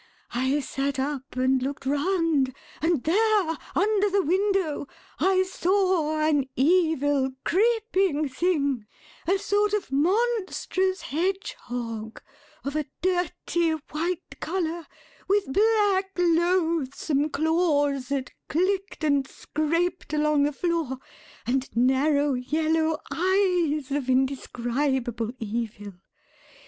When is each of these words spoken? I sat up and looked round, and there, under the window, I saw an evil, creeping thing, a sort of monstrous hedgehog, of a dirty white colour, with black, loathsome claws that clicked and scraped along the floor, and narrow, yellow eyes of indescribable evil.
I 0.33 0.61
sat 0.61 0.97
up 0.97 1.35
and 1.35 1.61
looked 1.61 1.85
round, 1.85 2.55
and 2.81 3.03
there, 3.03 3.55
under 3.75 4.09
the 4.09 4.23
window, 4.23 4.87
I 5.19 5.43
saw 5.43 6.19
an 6.27 6.49
evil, 6.55 7.33
creeping 7.43 8.27
thing, 8.27 8.87
a 9.27 9.37
sort 9.37 9.73
of 9.73 9.91
monstrous 9.91 11.01
hedgehog, 11.01 12.19
of 12.65 12.75
a 12.75 12.87
dirty 13.03 13.73
white 13.91 14.39
colour, 14.39 14.87
with 15.27 15.53
black, 15.53 16.09
loathsome 16.17 17.29
claws 17.29 18.07
that 18.07 18.31
clicked 18.49 19.03
and 19.03 19.27
scraped 19.27 20.15
along 20.15 20.45
the 20.45 20.51
floor, 20.51 20.97
and 21.45 21.69
narrow, 21.77 22.33
yellow 22.33 22.97
eyes 23.11 23.91
of 23.91 24.09
indescribable 24.09 25.31
evil. 25.37 25.93